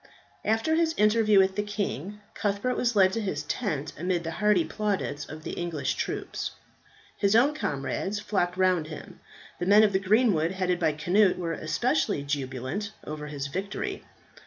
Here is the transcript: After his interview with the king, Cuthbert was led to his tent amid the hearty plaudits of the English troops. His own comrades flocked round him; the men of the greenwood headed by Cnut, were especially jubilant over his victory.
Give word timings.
After 0.43 0.73
his 0.73 0.95
interview 0.97 1.37
with 1.37 1.55
the 1.55 1.61
king, 1.61 2.21
Cuthbert 2.33 2.73
was 2.75 2.95
led 2.95 3.13
to 3.13 3.21
his 3.21 3.43
tent 3.43 3.93
amid 3.99 4.23
the 4.23 4.31
hearty 4.41 4.65
plaudits 4.65 5.29
of 5.29 5.43
the 5.43 5.51
English 5.51 5.93
troops. 5.93 6.49
His 7.17 7.35
own 7.35 7.53
comrades 7.53 8.19
flocked 8.19 8.57
round 8.57 8.87
him; 8.87 9.19
the 9.59 9.67
men 9.67 9.83
of 9.83 9.93
the 9.93 9.99
greenwood 9.99 10.53
headed 10.53 10.79
by 10.79 10.93
Cnut, 10.97 11.37
were 11.37 11.53
especially 11.53 12.23
jubilant 12.23 12.93
over 13.05 13.27
his 13.27 13.45
victory. 13.45 14.03